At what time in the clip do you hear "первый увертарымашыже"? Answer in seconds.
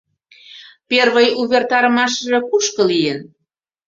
0.89-2.39